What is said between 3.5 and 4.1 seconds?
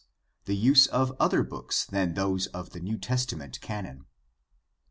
canon.